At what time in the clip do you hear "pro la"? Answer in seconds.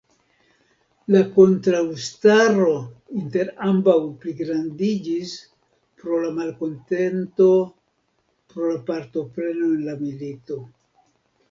6.01-6.33, 8.55-8.83